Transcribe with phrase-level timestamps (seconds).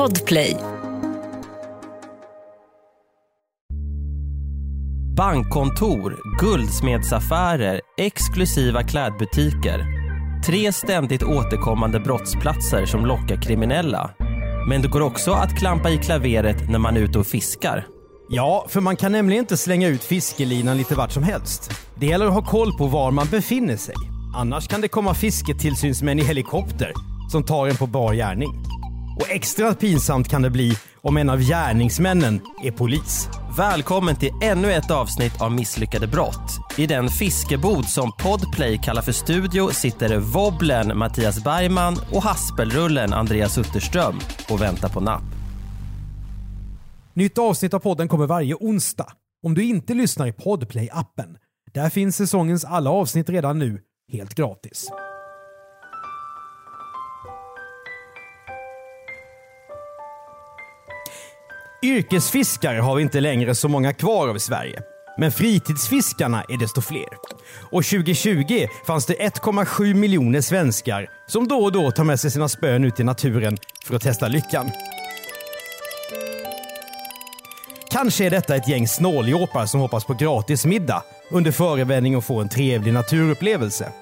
[0.00, 0.56] Podplay.
[5.16, 9.86] Bankkontor, guldsmedsaffärer, exklusiva klädbutiker.
[10.46, 14.10] Tre ständigt återkommande brottsplatser som lockar kriminella.
[14.68, 17.86] Men det går också att klampa i klaveret när man är ute och fiskar.
[18.30, 21.70] Ja, för man kan nämligen inte slänga ut fiskelinan lite vart som helst.
[21.94, 23.94] Det gäller att ha koll på var man befinner sig.
[24.36, 26.92] Annars kan det komma fisketillsynsmän i helikopter
[27.30, 28.79] som tar en på bar gärning.
[29.20, 33.28] Och extra pinsamt kan det bli om en av gärningsmännen är polis.
[33.56, 36.78] Välkommen till ännu ett avsnitt av Misslyckade brott.
[36.78, 43.58] I den fiskebod som Podplay kallar för studio sitter Wobblen Mattias Bergman och Haspelrullen Andreas
[43.58, 44.18] Utterström
[44.50, 45.22] och väntar på napp.
[47.14, 49.12] Nytt avsnitt av podden kommer varje onsdag.
[49.42, 51.36] Om du inte lyssnar i Podplay-appen.
[51.74, 53.80] Där finns säsongens alla avsnitt redan nu,
[54.12, 54.90] helt gratis.
[61.82, 64.82] Yrkesfiskare har vi inte längre så många kvar av i Sverige.
[65.18, 67.08] Men fritidsfiskarna är desto fler.
[67.70, 72.48] Och 2020 fanns det 1,7 miljoner svenskar som då och då tar med sig sina
[72.48, 74.70] spön ut i naturen för att testa lyckan.
[77.90, 82.40] Kanske är detta ett gäng snåljåpar som hoppas på gratis middag under förevändning att få
[82.40, 83.92] en trevlig naturupplevelse.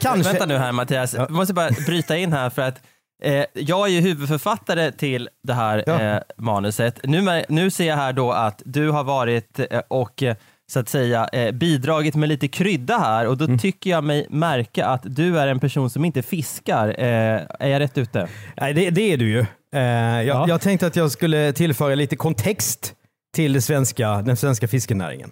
[0.00, 0.32] Kanske...
[0.32, 2.80] Vänta nu här Mattias, jag måste bara bryta in här för att
[3.24, 6.00] eh, jag är ju huvudförfattare till det här Ja.
[6.02, 7.00] eh, manuset.
[7.04, 10.36] Nu, nu ser jag här då att du har varit eh, och eh,
[10.72, 13.58] så att säga eh, bidragit med lite krydda här och då Mm.
[13.58, 16.88] tycker jag mig märka att du är en person som inte fiskar.
[16.98, 18.28] Eh, är jag rätt ute?
[18.60, 19.46] Nej, det, det är du ju.
[19.72, 20.44] Jag, Ja.
[20.48, 22.94] jag tänkte att jag skulle tillföra lite kontext
[23.34, 25.30] till svenska, den svenska fiskenäringen.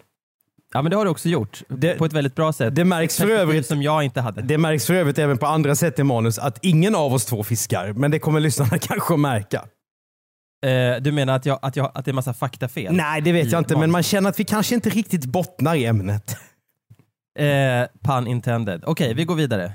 [0.75, 2.75] Ja men det har du också gjort Det- på ett väldigt bra sätt.
[2.75, 4.43] det märks för övrigt- som jag inte hade.
[4.43, 7.45] Det märks för övrigt även på andra sätt i manus att ingen av oss två
[7.45, 9.65] fiskar, men det kommer lyssnarna kanske att märka.
[10.67, 12.93] Eh, du menar att, jag, att, jag, att det är massa faktafel?
[12.95, 13.93] Nej, det vet jag inte, men manus.
[13.93, 16.37] man känner att vi kanske inte riktigt bottnar i ämnet.
[17.39, 18.83] Eh, pun intended.
[18.87, 19.73] Okej, vi går vidare.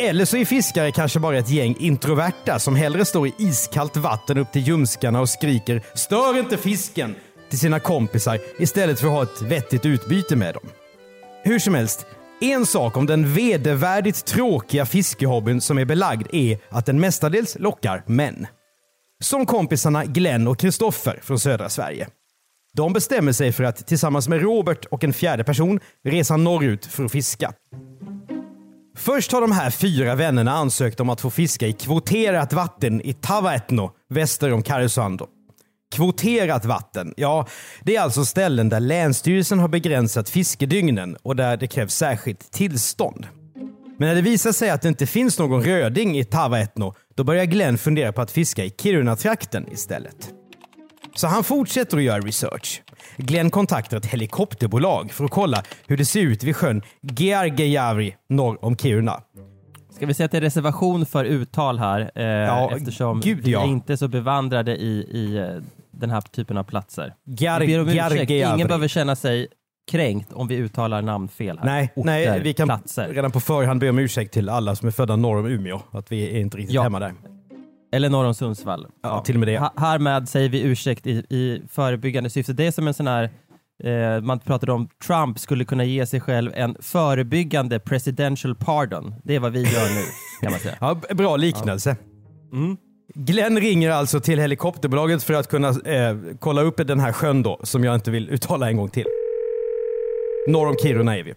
[0.00, 4.38] Eller så är fiskare kanske bara ett gäng introverta som hellre står i iskallt vatten
[4.38, 7.14] upp till ljumskarna och skriker “Stör inte fisken!”
[7.52, 10.68] Till sina kompisar istället för att ha ett vettigt utbyte med dem.
[11.44, 12.06] Hur som helst,
[12.40, 18.02] en sak om den vedervärdigt tråkiga fiskehobbyn som är belagd är att den mestadels lockar
[18.06, 18.46] män.
[19.22, 22.08] Som kompisarna Glenn och Kristoffer från södra Sverige.
[22.74, 27.04] De bestämmer sig för att tillsammans med Robert och en fjärde person resa norrut för
[27.04, 27.52] att fiska.
[28.96, 33.12] Först har de här fyra vännerna ansökt om att få fiska i kvoterat vatten i
[33.12, 35.26] Tavaetno väster om Karesuando.
[35.92, 37.46] Kvoterat vatten, ja,
[37.82, 43.26] det är alltså ställen där Länsstyrelsen har begränsat fiskedygnen och där det krävs särskilt tillstånd.
[43.98, 47.44] Men när det visar sig att det inte finns någon röding i Tavaetno, då börjar
[47.44, 50.30] Glenn fundera på att fiska i Kiruna-trakten istället.
[51.14, 52.82] Så han fortsätter att göra research.
[53.16, 58.64] Glenn kontaktar ett helikopterbolag för att kolla hur det ser ut vid sjön Geargejavri norr
[58.64, 59.20] om Kiruna.
[59.90, 63.50] Ska vi säga att det är reservation för uttal här eh, Ja, eftersom gud, vi
[63.50, 63.62] ja.
[63.62, 67.14] är inte så bevandrade i, i eh, den här typen av platser.
[67.24, 67.36] Vi
[67.66, 68.30] ber om ursäkt.
[68.30, 69.46] Ingen behöver känna sig
[69.90, 71.66] kränkt om vi uttalar namn fel här.
[71.66, 73.08] Nej, Orter, nej, vi kan platser.
[73.08, 75.80] redan på förhand be om ursäkt till alla som är födda norr om Umeå.
[75.90, 76.82] Att vi är inte riktigt Ja.
[76.82, 77.14] hemma där.
[77.94, 78.86] Eller norr om Sundsvall.
[79.02, 79.58] Ja, till och med det.
[79.58, 82.52] Ha- Härmed säger vi ursäkt i, i förebyggande syfte.
[82.52, 83.30] Det är som en sån här
[83.84, 89.14] eh, man pratade om Trump skulle kunna ge sig själv en förebyggande presidential pardon.
[89.24, 90.02] Det är vad vi gör nu
[90.42, 90.76] kan man säga.
[90.80, 91.96] Ja, bra liknelse.
[92.52, 92.76] Mm.
[93.14, 97.60] Glenn ringer alltså till helikopterbolaget för att kunna eh, kolla upp den här sjön då,
[97.62, 99.06] som jag inte vill uttala en gång till.
[100.48, 101.34] Norr om Kiruna är vi.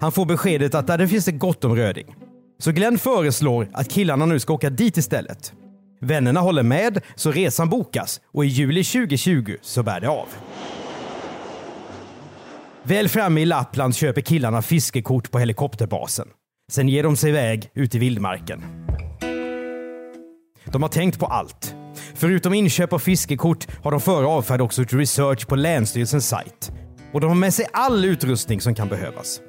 [0.00, 2.14] Han får beskedet att där det finns det gott om röding.
[2.58, 5.52] Så Glenn föreslår att killarna nu ska åka dit istället.
[6.00, 10.28] Vännerna håller med, så resan bokas och i juli 2020 så bär det av.
[12.82, 16.28] Väl framme i Lappland köper killarna fiskekort på helikopterbasen.
[16.72, 18.62] Sen ger de sig iväg ut i vildmarken.
[20.72, 21.74] De har tänkt på allt.
[22.14, 26.72] Förutom inköp av fiskekort har de före avfärd också gjort research på Länsstyrelsens sajt.
[27.12, 29.40] Och de har med sig all utrustning som kan behövas.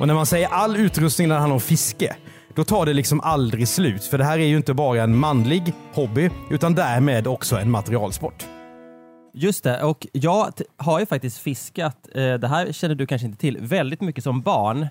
[0.00, 2.16] Och när man säger all utrustning när det handlar om fiske,
[2.54, 4.04] då tar det liksom aldrig slut.
[4.04, 8.46] För det här är ju inte bara en manlig hobby, utan därmed också en materialsport.
[9.32, 13.38] Just det, och jag har ju faktiskt fiskat, eh, det här känner du kanske inte
[13.38, 14.88] till, väldigt mycket som barn.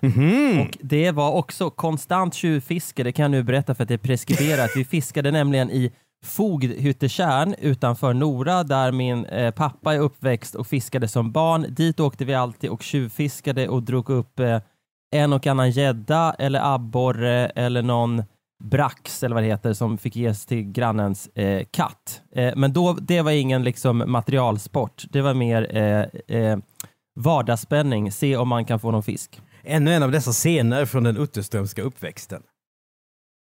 [0.60, 3.98] Och det var också konstant tjuvfiske, det kan jag nu berätta för att det är
[3.98, 4.70] preskriberat.
[4.76, 5.92] Vi fiskade nämligen i
[6.24, 11.66] Fogdhyttetjärn utanför Nora där min eh, pappa är uppväxt och fiskade som barn.
[11.68, 14.60] Dit åkte vi alltid och tjuvfiskade och drog upp eh,
[15.14, 18.22] en och annan gädda eller abborre eller någon
[18.64, 22.22] brax eller vad det heter som fick ges till grannens eh, katt.
[22.32, 25.04] Eh, men då, det var ingen liksom materialsport.
[25.10, 26.58] Det var mer eh, eh,
[27.20, 29.40] vardagsspänning, se om man kan få någon fisk.
[29.64, 32.42] Ännu en av dessa scener från den Utterströmska uppväxten.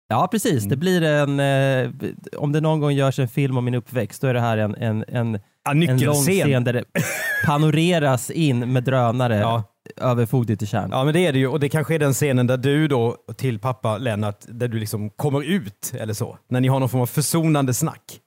[0.09, 0.57] Ja, precis.
[0.63, 0.69] Mm.
[0.69, 1.91] Det blir en, eh,
[2.37, 4.75] om det någon gång görs en film om min uppväxt, då är det här en,
[4.75, 6.83] en, en, Ja, en lång scen där det
[7.45, 9.63] panoreras in med drönare Ja.
[9.97, 10.89] Över Fogd till Tjärn.
[10.91, 13.17] Ja men det är det ju och det kanske är den scenen där du då
[13.37, 16.37] till pappa Lennart, där du liksom kommer ut eller så.
[16.49, 18.19] När ni har någon form av försonande snack.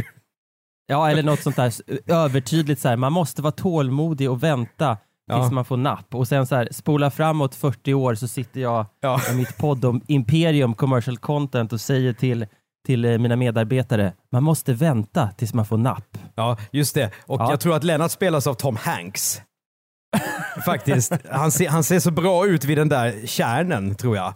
[0.88, 1.72] Ja, eller något sånt där
[2.12, 2.96] övertydligt så här.
[2.96, 5.50] man måste vara tålmodig och vänta tills Ja.
[5.50, 6.14] man får napp.
[6.14, 9.20] Och sen så här, spola framåt 40 år så sitter jag Ja.
[9.28, 12.46] med mitt podd om Imperium Commercial Content och säger till,
[12.86, 16.18] till eh, mina medarbetare, man måste vänta tills man får napp.
[16.34, 17.10] Ja, just det.
[17.26, 17.50] Och Ja.
[17.50, 19.42] jag tror att Lennart spelas av Tom Hanks.
[20.64, 21.12] Faktiskt.
[21.30, 24.34] Han ser, han ser så bra ut vid den där kärnen, tror jag.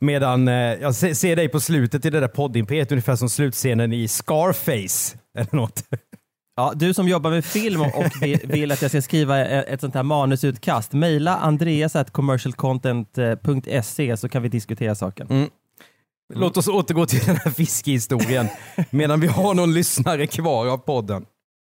[0.00, 3.92] Medan eh, jag se- ser dig på slutet i det där poddimperiet, ungefär som slutscenen
[3.92, 5.16] i Scarface.
[5.38, 5.82] Eller något.
[6.56, 9.80] Ja, du som jobbar med film och vi- vill att jag ska skriva e- ett
[9.80, 15.26] sånt här manusutkast, mejla andreas.commercialcontent.se så kan vi diskutera saken.
[15.30, 15.48] Mm.
[16.34, 18.48] Låt oss återgå till den här fiskehistorien
[18.90, 21.24] medan vi har någon lyssnare kvar av podden.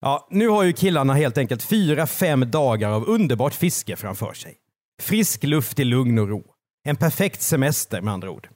[0.07, 4.55] Ja, nu har ju killarna helt enkelt fyra, fem dagar av underbart fiske framför sig.
[5.01, 6.45] Frisk luft i lugn och ro.
[6.87, 8.47] En perfekt semester med andra ord.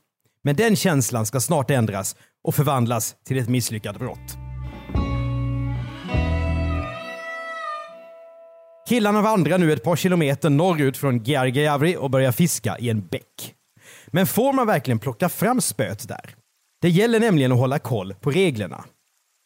[0.43, 4.37] Men den känslan ska snart ändras och förvandlas till ett misslyckat brott.
[8.89, 13.55] Killarna vandrar nu ett par kilometer norrut från Giargiavri och börjar fiska i en bäck.
[14.07, 16.35] Men får man verkligen plocka fram spöet där?
[16.81, 18.85] Det gäller nämligen att hålla koll på reglerna.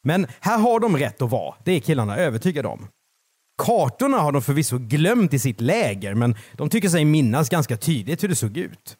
[0.05, 2.87] Men här har de rätt att vara, det är killarna övertygade om.
[3.57, 8.23] Kartorna har de förvisso glömt i sitt läger, men de tycker sig minnas ganska tydligt
[8.23, 8.97] hur det såg ut.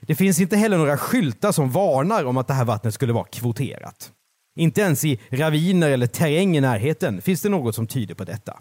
[0.00, 3.24] Det finns inte heller några skyltar som varnar om att det här vattnet skulle vara
[3.24, 4.12] kvoterat.
[4.58, 8.58] Inte ens i raviner eller terräng i närheten finns det något som tyder på detta.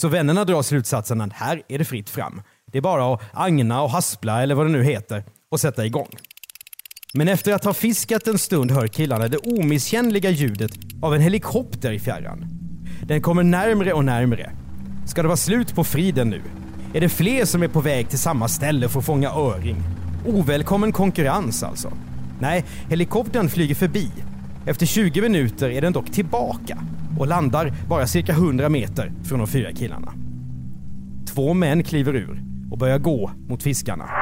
[0.00, 2.42] Så vännerna drar slutsatsen att här är det fritt fram.
[2.72, 6.08] Det är bara att agna och haspla eller vad det nu heter och sätta igång.
[7.14, 10.72] Men efter att ha fiskat en stund hör killarna det omisskännliga ljudet
[11.02, 12.46] av en helikopter i fjärran.
[13.02, 14.50] Den kommer närmre och närmre.
[15.06, 16.42] Ska det vara slut på friden nu?
[16.94, 19.76] Är det fler som är på väg till samma ställe för att fånga öring?
[20.26, 21.92] Ovälkommen konkurrens alltså.
[22.40, 24.10] Nej, helikoptern flyger förbi.
[24.66, 26.78] Efter 20 minuter är den dock tillbaka
[27.18, 30.12] och landar bara cirka 100 meter från de fyra killarna.
[31.34, 34.21] Två män kliver ur och börjar gå mot fiskarna.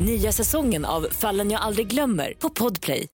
[0.00, 3.06] Nya säsongen av Fallen jag aldrig glömmer på Podplay.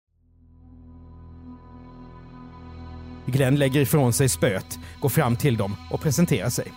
[3.27, 6.73] Glenn lägger ifrån sig spöet, går fram till dem och presenterar sig.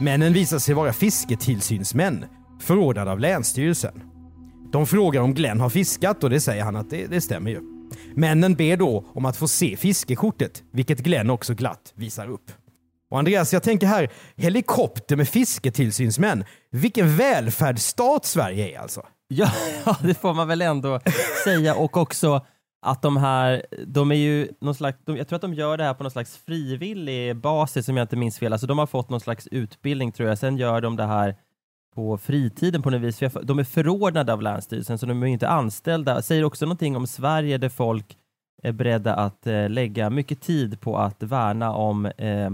[0.00, 2.24] Männen visar sig vara fisketillsynsmän,
[2.60, 4.02] förordnade av Länsstyrelsen.
[4.72, 7.60] De frågar om Glenn har fiskat och det säger han att det, det stämmer ju.
[8.14, 12.52] Männen ber då om att få se fiskekortet, vilket Glenn också glatt visar upp.
[13.10, 16.44] Och Andreas, jag tänker här, helikopter med fisketillsynsmän.
[16.70, 19.02] Vilken välfärdsstat Sverige är alltså.
[19.28, 19.50] Ja,
[19.86, 21.00] ja, det får man väl ändå
[21.44, 22.46] säga och också
[22.86, 25.84] att de här, de är ju någon slags, de, jag tror att de gör det
[25.84, 28.52] här på någon slags frivillig basis om jag inte minns fel.
[28.52, 31.36] Alltså de har fått någon slags utbildning tror jag, sen gör de det här
[31.94, 33.18] på fritiden på något vis.
[33.18, 36.22] För De är förordnade av Länsstyrelsen så de är inte anställda.
[36.22, 38.16] Säger också någonting om Sverige där folk
[38.62, 42.50] är beredda att eh, lägga mycket tid på att värna om eh,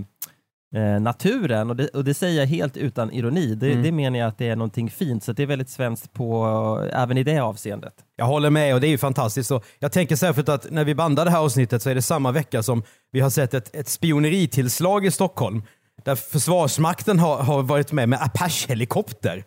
[0.74, 3.54] eh, naturen och det, och det säger jag helt utan ironi.
[3.54, 3.82] Det, Mm.
[3.82, 7.18] det menar jag att det är någonting fint, så det är väldigt svenskt på, även
[7.18, 7.94] i det avseendet.
[8.16, 9.50] Jag håller med och det är ju fantastiskt.
[9.50, 12.32] Och jag tänker särskilt att när vi bandar det här avsnittet så är det samma
[12.32, 15.62] vecka som vi har sett ett, ett spioneritillslag i Stockholm.
[16.04, 19.44] Där Försvarsmakten har, har varit med med Apache-helikopter.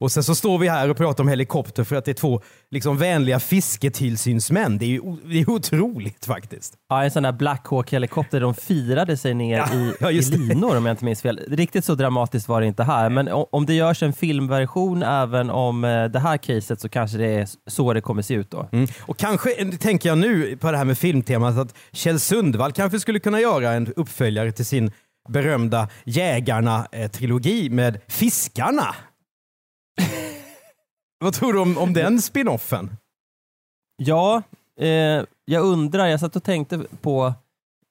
[0.00, 2.40] Och sen så står vi här och pratar om helikopter för att det är två
[2.70, 4.78] liksom vänliga fisketillsynsmän.
[4.78, 6.74] Det är ju det är otroligt faktiskt.
[6.88, 10.76] Ja, en sån där Black Hawk-helikopter, de firade sig ner Ja, i, ja, i linor
[10.76, 11.40] om jag inte minns fel.
[11.48, 15.84] Riktigt så dramatiskt var det inte här, men om det görs en filmversion även om
[15.84, 18.68] eh, det här caset så kanske det är så det kommer se ut då.
[18.72, 18.86] Mm.
[19.00, 23.00] Och kanske eh, tänker jag nu på det här med filmtemat att Kjell Sundvall kanske
[23.00, 24.92] skulle kunna göra en uppföljare till sin
[25.28, 28.94] berömda Jägarna-trilogi med Fiskarna.
[31.18, 32.96] Vad tror du om, om den spinoffen?
[33.96, 34.42] Ja,
[34.80, 34.88] eh,
[35.44, 37.34] jag undrar, jag satt och tänkte på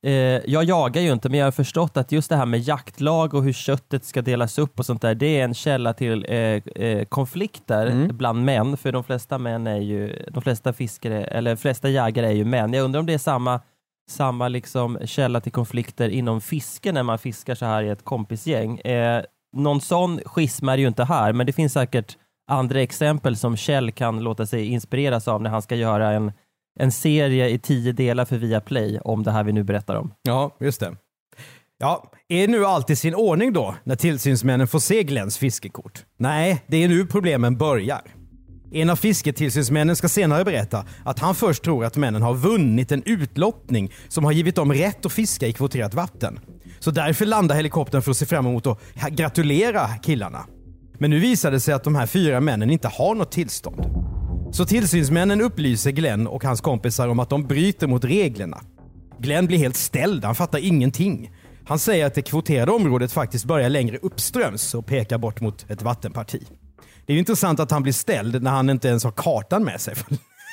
[0.06, 0.12] eh,
[0.46, 3.44] jag jagar ju inte, men jag har förstått att just det här med jaktlag och
[3.44, 7.06] hur köttet ska delas upp och sånt där, det är en källa till eh, eh,
[7.06, 8.18] konflikter Mm.
[8.18, 12.28] bland män, för de flesta män är ju, de flesta fiskare, eller de flesta jägare
[12.28, 12.74] är ju män.
[12.74, 13.62] Jag undrar om det är samma,
[14.10, 18.80] samma liksom källa till konflikter inom fiske när man fiskar så här i ett kompisgäng.
[18.80, 19.24] Eh,
[19.58, 23.92] någon sån schism är ju inte här, men det finns säkert andra exempel som Kjell
[23.92, 26.32] kan låta sig inspireras av när han ska göra en,
[26.80, 30.13] en serie i tio delar för Viaplay om det här vi nu berättar om.
[30.22, 30.96] Ja, just det.
[31.80, 36.06] Ja, är nu allt i sin ordning då när tillsynsmännen får se Glens fiskekort?
[36.18, 38.01] Nej, det är nu problemen börjar.
[38.72, 43.04] En av fisketillsynsmännen ska senare berätta att han först tror att männen har vunnit en
[43.06, 46.39] utlottning som har givit dem rätt att fiska i kvoterat vatten.
[46.80, 50.46] Så därför landar helikoptern för att se fram emot att gratulera killarna.
[51.00, 53.82] Men nu visar det sig att de här fyra männen inte har något tillstånd.
[54.51, 58.62] Så tillsynsmännen upplyser Glenn och hans kompisar om att de bryter mot reglerna.
[59.20, 61.32] Glenn blir helt ställd, han fattar ingenting.
[61.68, 65.82] Han säger att det kvoterade området faktiskt börjar längre uppströms och pekar bort mot ett
[65.82, 66.44] vattenparti.
[67.06, 69.82] Det är ju intressant att han blir ställd när han inte ens har kartan med
[69.82, 69.94] sig.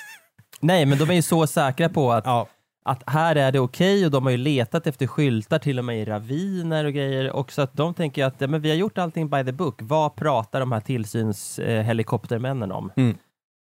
[0.60, 2.48] Nej, men de är ju så säkra på att, ja,
[2.84, 6.02] att här är det okej och de har ju letat efter skyltar till och med
[6.02, 7.32] i raviner och grejer.
[7.32, 9.78] Och så att de tänker att ja, men vi har gjort allting by the book.
[9.82, 12.92] Vad pratar de här tillsynshelikoptermännen eh, om?
[12.96, 13.16] Mm.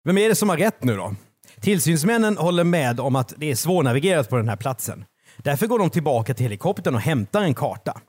[0.03, 1.15] Vem är det som har rätt nu då?
[1.59, 5.05] Tillsynsmännen håller med om att det är svårnavigerat på den här platsen.
[5.37, 8.01] Därför går de tillbaka till helikoptern och hämtar en karta.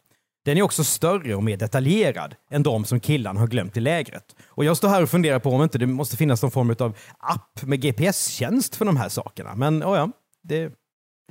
[0.44, 4.36] Den är också större och mer detaljerad än de som killarna har glömt i lägret.
[4.46, 6.96] Och jag står här och funderar på om inte det måste finnas någon form av
[7.18, 9.54] app med GPS-tjänst för de här sakerna.
[9.54, 10.10] Men oh ja,
[10.42, 10.72] det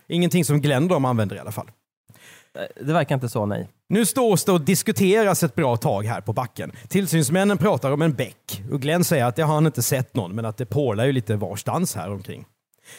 [0.08, 1.72] ingenting som Glenn de använder i alla fall.
[2.82, 3.70] Det verkar inte så, nej.
[3.90, 6.72] Nu stås det och diskuteras ett bra tag här på backen.
[6.88, 10.36] Tillsynsmännen pratar om en bäck och Glenn säger att det har han inte sett någon,
[10.36, 12.46] men att det pålar ju lite varstans här omkring.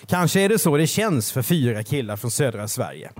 [0.06, 3.10] Kanske är det så det känns för fyra killar från södra Sverige.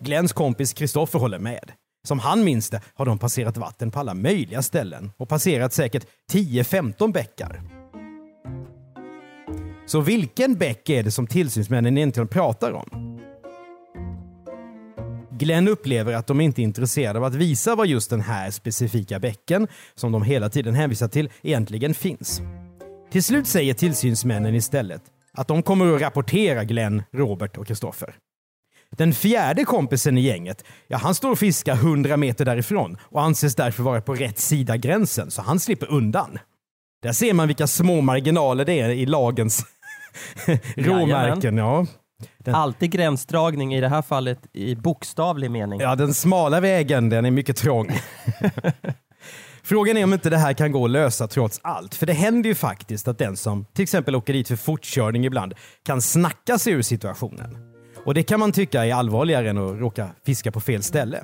[0.00, 1.72] Glenns kompis Kristoffer håller med.
[2.08, 6.06] Som han minns det har de passerat vatten på alla möjliga ställen och passerat säkert
[6.32, 7.75] 10-15 bäckar.
[9.86, 13.20] Så vilken bäck är det som tillsynsmännen egentligen pratar om?
[15.38, 19.18] Glenn upplever att de inte är intresserade av att visa vad just den här specifika
[19.18, 22.40] bäcken, som de hela tiden hänvisar till, egentligen finns.
[23.10, 25.02] Till slut säger tillsynsmännen istället
[25.32, 28.14] att de kommer att rapportera Glenn, Robert och Kristoffer.
[28.90, 33.54] Den fjärde kompisen i gänget, ja han står och fiskar 100 meter därifrån och anses
[33.54, 36.38] därför vara på rätt sida gränsen, så han slipper undan.
[37.02, 39.66] Där ser man vilka små marginaler det är i lagens
[40.76, 41.56] råmärken.
[41.56, 41.86] Ja.
[42.38, 45.80] Den- Alltid gränsdragning, i det här fallet i bokstavlig mening.
[45.80, 47.90] Ja, den smala vägen, den är mycket trång.
[49.62, 51.94] Frågan är om inte det här kan gå att lösa trots allt.
[51.94, 55.54] För det händer ju faktiskt att den som till exempel åker dit för fortkörning ibland
[55.86, 57.56] kan snacka sig ur situationen.
[58.04, 61.22] Och det kan man tycka är allvarligare än att råka fiska på fel ställe.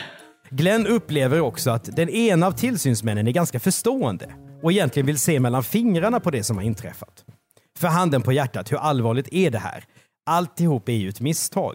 [0.50, 4.30] Glenn upplever också att den ena av tillsynsmännen är ganska förstående
[4.62, 7.24] och egentligen vill se mellan fingrarna på det som har inträffat.
[7.76, 9.84] För handen på hjärtat, hur allvarligt är det här?
[10.26, 11.74] Alltihop är ju ett misstag.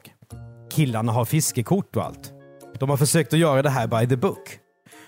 [0.71, 2.33] Killarna har fiskekort och allt.
[2.79, 4.59] De har försökt att göra det här by the book.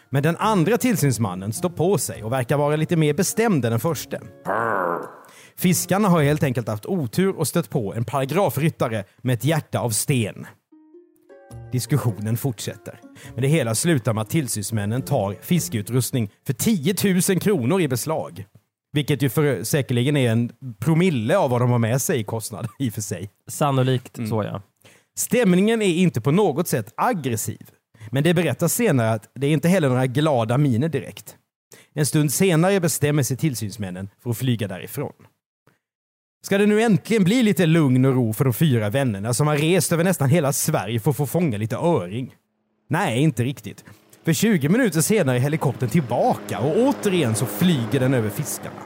[0.09, 3.79] Men den andra tillsynsmannen står på sig och verkar vara lite mer bestämd än den
[3.79, 4.17] första.
[5.57, 9.89] Fiskarna har helt enkelt haft otur och stött på en paragrafryttare med ett hjärta av
[9.89, 10.47] sten.
[11.71, 13.00] Diskussionen fortsätter.
[13.33, 16.95] Men det hela slutar med att tillsynsmännen tar fiskeutrustning för 10
[17.29, 18.45] 000 kronor i beslag.
[18.93, 22.67] Vilket ju för, säkerligen är en promille av vad de har med sig i kostnad
[22.79, 23.29] i och för sig.
[23.47, 24.29] Sannolikt Mm.
[24.29, 24.62] så ja.
[25.17, 27.69] Stämningen är inte på något sätt aggressiv.
[28.12, 31.35] Men det berättas senare att det är inte heller några glada miner direkt.
[31.93, 35.13] En stund senare bestämmer sig tillsynsmännen för att flyga därifrån.
[36.45, 39.57] Ska det nu äntligen bli lite lugn och ro för de fyra vännerna som har
[39.57, 42.35] rest över nästan hela Sverige för att få fånga lite öring?
[42.89, 43.85] Nej, inte riktigt.
[44.25, 48.82] För 20 minuter senare är helikoptern tillbaka och återigen så flyger den över fiskarna.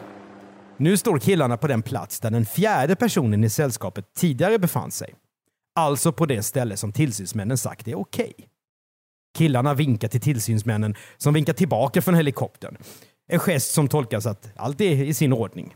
[0.77, 5.15] Nu står killarna på den plats där den fjärde personen i sällskapet tidigare befann sig.
[5.75, 8.33] Alltså på det ställe som tillsynsmännen sagt är okej.
[9.37, 12.77] Killarna vinkar till tillsynsmännen som vinkar tillbaka från helikoptern.
[13.31, 15.75] En gest som tolkas att allt är i sin ordning.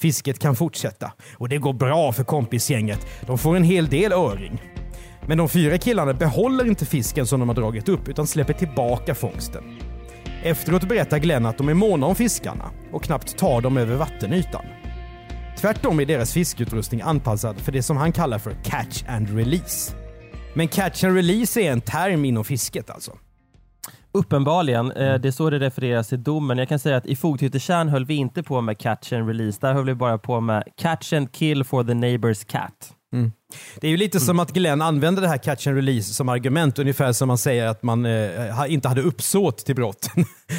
[0.00, 3.06] Fisket kan fortsätta och det går bra för kompisgänget.
[3.26, 4.62] De får en hel del öring.
[5.28, 9.14] Men de fyra killarna behåller inte fisken som de har dragit upp utan släpper tillbaka
[9.14, 9.64] fångsten.
[10.42, 14.64] Efteråt berättar Glenn att de är måna om fiskarna och knappt tar dem över vattenytan.
[15.58, 19.96] Tvärtom är deras fiskeutrustning anpassad för det som han kallar för catch and release.
[20.54, 23.12] Men catch and release är en term inom fisket alltså.
[24.12, 26.58] Uppenbarligen, eh, det är så det refereras i domen.
[26.58, 29.74] Jag kan säga att i Fogthyttetjärn höll vi inte på med catch and release, där
[29.74, 32.94] höll vi bara på med catch and kill for the neighbor's cat.
[33.80, 36.78] Det är ju lite som att Glenn använder det här catch and release som argument,
[36.78, 40.10] ungefär som man säger att man eh, inte hade uppsåt till brott.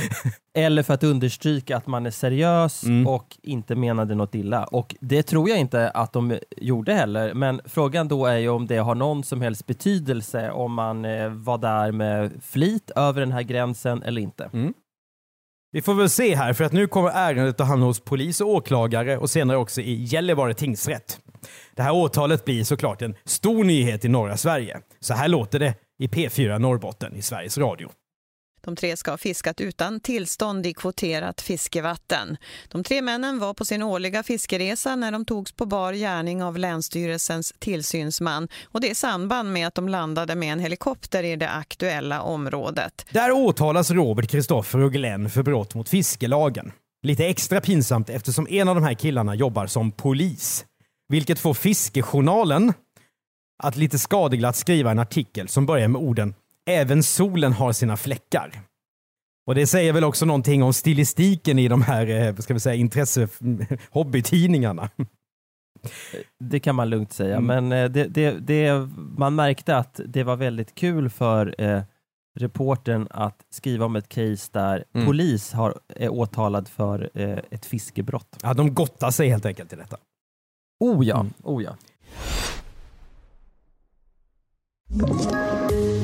[0.55, 3.07] Eller för att understryka att man är seriös Mm.
[3.07, 4.63] och inte menade något illa.
[4.63, 8.67] Och det tror jag inte att de gjorde heller, men frågan då är ju om
[8.67, 13.31] det har någon som helst betydelse om man eh, var där med flit över den
[13.31, 14.49] här gränsen eller inte.
[15.71, 18.47] Vi får väl se här, för att nu kommer ärendet att hamna hos polis och
[18.49, 21.19] åklagare och senare också i Gällivare tingsrätt.
[21.75, 24.79] Det här åtalet blir såklart en stor nyhet i norra Sverige.
[24.99, 27.89] Så här låter det i P4 Norrbotten i Sveriges Radio.
[28.61, 32.37] De tre ska ha fiskat utan tillstånd i kvoterat fiskevatten.
[32.67, 36.57] De tre männen var på sin årliga fiskeresa när de togs på bar gärning av
[36.57, 41.49] Länsstyrelsens tillsynsman och det i samband med att de landade med en helikopter i det
[41.49, 43.05] aktuella området.
[43.11, 46.71] Där åtalas Robert, Kristoffer och Glenn för brott mot fiskelagen.
[47.03, 50.65] Lite extra pinsamt eftersom en av de här killarna jobbar som polis.
[51.09, 52.73] Vilket får Fiskejournalen
[53.63, 56.33] att lite skadeglatt skriva en artikel som börjar med orden
[56.69, 58.61] “Även solen har sina fläckar”.
[59.47, 62.75] Och det säger väl också någonting om stilistiken i de här, eh, ska vi säga,
[62.75, 63.27] intresse
[63.89, 64.89] hobbytidningarna.
[66.39, 67.45] Det kan man lugnt säga, Mm.
[67.67, 68.87] men eh, det, det, det,
[69.17, 71.81] man märkte att det var väldigt kul för eh,
[72.39, 75.05] reportern att skriva om ett case där Mm.
[75.07, 78.37] polis har, är åtalad för eh, ett fiskebrott.
[78.43, 79.97] Ja, de gottar sig helt enkelt i detta.
[80.79, 81.33] Oh ja, Mm.
[81.43, 81.77] oh ja.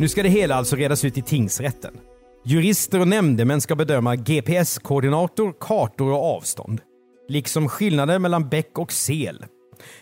[0.00, 1.94] Nu ska det hela alltså redas ut i tingsrätten.
[2.44, 6.80] Jurister och nämndemän ska bedöma GPS-koordinator, kartor och avstånd.
[7.28, 9.44] Liksom skillnader mellan bäck och sel.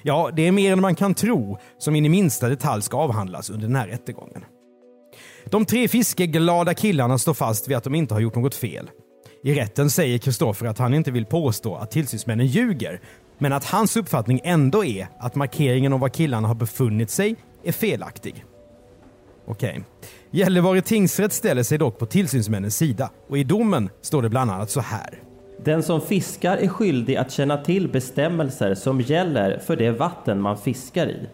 [0.03, 3.51] Ja, det är mer än man kan tro som in i minsta detalj ska avhandlas
[3.51, 4.45] under den här rättegången.
[5.45, 8.91] De tre fiskeglada killarna står fast vid att de inte har gjort något fel.
[9.43, 13.01] I rätten säger Kristoffer att han inte vill påstå att tillsynsmännen ljuger,
[13.39, 17.73] men att hans uppfattning ändå är att markeringen om var killarna har befunnit sig är
[17.73, 18.45] felaktig.
[19.47, 19.81] Okej.
[20.31, 24.71] Gällivare tingsrätt ställer sig dock på tillsynsmännens sida och i domen står det bland annat
[24.71, 25.23] så här.
[25.65, 30.59] Den som fiskar är skyldig att känna till bestämmelser som gäller för det vatten man
[30.59, 31.29] fiskar i.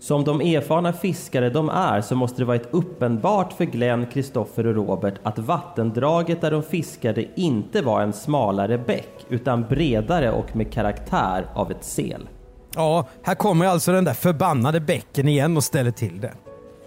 [0.00, 4.74] Som de erfarna fiskare de är så måste det varit uppenbart för Glenn, Kristoffer och
[4.74, 10.72] Robert att vattendraget där de fiskade inte var en smalare bäck utan bredare och med
[10.72, 12.28] karaktär av ett sel.
[12.74, 16.32] Ja, här kommer alltså den där förbannade bäcken igen och ställer till det.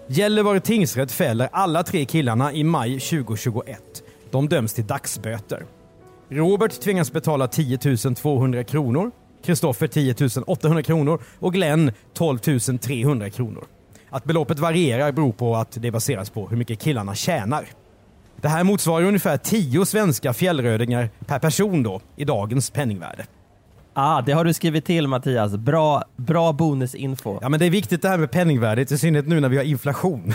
[0.08, 3.82] Gällivare tingsrätt fäller alla tre killarna i maj 2021.
[4.32, 5.66] De döms till dagsböter.
[6.30, 7.78] Robert tvingas betala 10
[8.16, 9.12] 200 kronor,
[9.46, 10.16] Kristoffer 10
[10.48, 12.38] 800 kronor och Glenn 12
[12.82, 13.66] 300 kronor.
[14.10, 17.66] Att beloppet varierar beror på att det baseras på hur mycket killarna tjänar.
[18.42, 23.26] Det här motsvarar ungefär 10 svenska fjällrödingar per person då, i dagens penningvärde.
[23.94, 25.58] Ah, det har du skrivit till Mattias.
[25.58, 27.40] Bra, bra bonusinfo.
[27.42, 29.64] Ja men det är viktigt det här med penningvärdet, i synnerhet nu när vi har
[29.64, 30.34] inflation.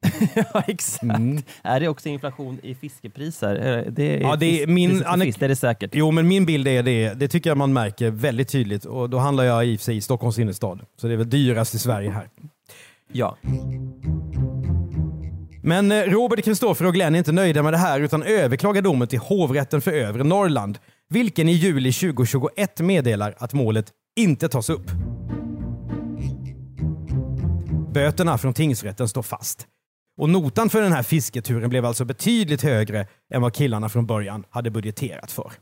[0.34, 1.44] Ja, exakt.
[1.62, 3.84] Är det också inflation i fiskepriser?
[3.90, 5.90] Det är Ja, det är min fisk, det är det säkert.
[5.94, 7.14] Jo, men min bild är det.
[7.14, 8.84] Det tycker jag man märker väldigt tydligt.
[8.84, 10.80] Och då handlar jag i och för sig i Stockholms innerstad.
[11.00, 12.28] Så det är väl dyrast i Sverige här.
[13.12, 13.36] Ja.
[15.62, 19.08] Men eh, Robert, Kristoffer och Glenn är inte nöjda med det här utan överklagar domen
[19.08, 20.78] till hovrätten för övre Norrland.
[21.08, 24.90] Vilken i juli 2021 meddelar att målet inte tas upp.
[27.94, 29.66] Böterna från tingsrätten står fast.
[30.16, 34.44] Och notan för den här fisketuren blev alltså betydligt högre än vad killarna från början
[34.50, 35.52] hade budgeterat för.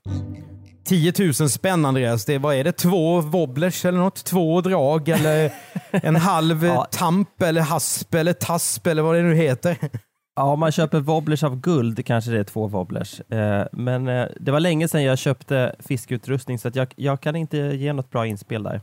[0.84, 2.72] 10 000 spänn Andreas, det, vad är det?
[2.72, 4.24] Två wobblers eller något?
[4.24, 5.52] Två drag eller
[5.90, 6.84] en halv Ja.
[6.90, 9.76] tamp eller hasp eller tasp eller vad det nu heter.
[10.36, 13.20] Ja, om man köper wobblers av guld kanske det är två wobblers.
[13.20, 17.36] Eh, men eh, det var länge sedan jag köpte fiskeutrustning så att jag, jag kan
[17.36, 18.80] inte ge något bra inspel där.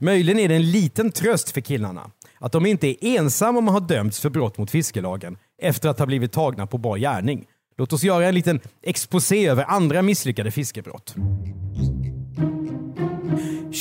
[0.00, 3.74] Möjligen är det en liten tröst för killarna att de inte är ensamma om att
[3.74, 7.46] ha dömts för brott mot fiskelagen efter att ha blivit tagna på bar gärning.
[7.76, 11.14] Låt oss göra en liten exposé över andra misslyckade fiskebrott.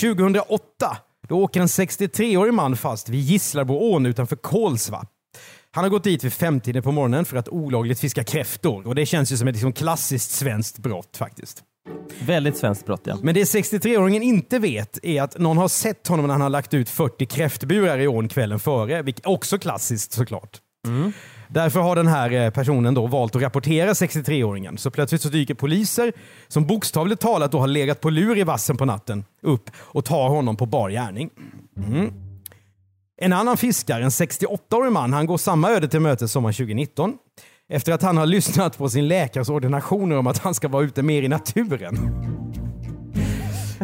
[0.02, 0.98] 2008
[1.28, 5.06] då åker en 63-årig man fast vid Gislarboån utanför Kolsva.
[5.72, 9.06] Han har gått dit vid femtiden på morgonen för att olagligt fiska kräftor och det
[9.06, 11.64] känns ju som ett liksom klassiskt svenskt brott faktiskt.
[12.26, 13.18] Väldigt svenskt brott ja.
[13.22, 16.74] Men det 63-åringen inte vet är att någon har sett honom när han har lagt
[16.74, 20.60] ut 40 kräftburar i ån kvällen före, vilket också klassiskt såklart.
[21.48, 24.78] Därför har den här eh, personen då valt att rapportera 63-åringen.
[24.78, 26.14] Så plötsligt så dyker poliser,
[26.48, 30.30] som bokstavligt talat då har legat på lur i vassen på natten, upp och tar
[30.30, 31.30] honom på bar gärning.
[31.78, 32.14] Mm.
[33.18, 37.14] En annan fiskare, en 68-årig man, han går samma öde till mötes sommaren 2019.
[37.70, 41.04] Efter att han har lyssnat på sin läkares ordinationer om att han ska vara ute
[41.04, 41.98] mer i naturen.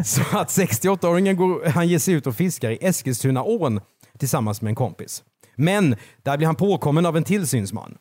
[0.04, 3.80] Så att 68-åringen går, han ger sig ut och fiskar i Eskilstunaån
[4.18, 5.22] tillsammans med en kompis.
[5.56, 7.96] Men där blir han påkommen av en tillsynsman.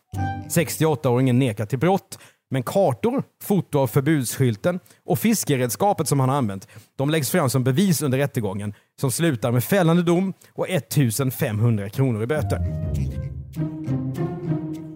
[0.50, 2.20] 68-åringen nekar till brott,
[2.52, 7.64] men kartor, foto av förbudsskylten och fiskeredskapet som han har använt, de läggs fram som
[7.64, 12.60] bevis under rättegången som slutar med fällande dom och 1500 kronor i böter.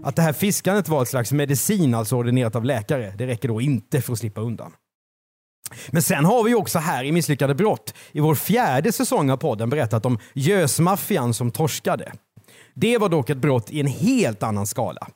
[0.04, 3.62] Att det här fiskandet var ett slags medicin, alltså ordinerat av läkare, det räcker då
[3.62, 4.72] inte för att slippa undan.
[5.92, 9.70] Men sen har vi också här i Misslyckade brott i vår fjärde säsong av podden
[9.70, 12.13] berättat om gösmaffian som torskade.
[12.74, 15.08] Det var dock ett brott i en helt annan skala.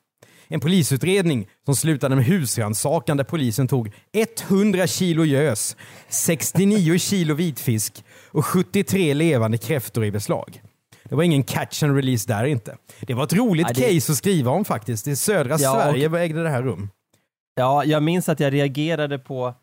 [0.48, 3.92] En polisutredning som slutade med husrannsakan där polisen tog
[4.50, 5.76] 100 kilo gös,
[6.10, 10.62] 69 kilo vitfisk och 73 levande kräftor i beslag.
[11.10, 12.78] Det var ingen catch and release där inte.
[13.02, 15.08] Det var ett roligt Nej, det- case att skriva om faktiskt.
[15.08, 16.90] I södra Ja, och- Sverige ägde det här rum.
[17.56, 19.54] Ja, jag minns att jag reagerade på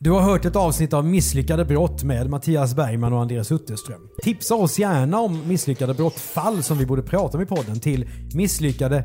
[0.00, 4.00] Du har hört ett avsnitt av Misslyckade brott med Mattias Bergman och Andreas Utterström.
[4.22, 9.04] Tipsa oss gärna om misslyckade brottfall som vi borde prata om i podden till misslyckade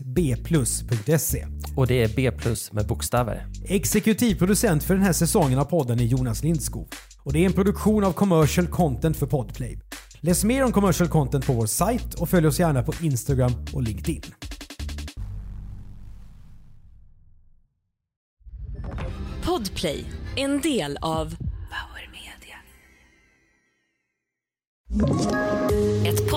[0.00, 1.46] bplus.se.
[1.76, 3.46] Och det är B plus med bokstäver.
[3.64, 6.88] Exekutiv producent för den här säsongen av podden är Jonas Lindskog.
[7.22, 9.78] Och det är en produktion av commercial content för Podplay.
[10.20, 13.82] Läs mer om commercial content på vår sajt och följ oss gärna på Instagram och
[13.82, 14.22] LinkedIn.
[19.44, 20.04] Podplay,
[20.36, 22.56] en del av Power Media.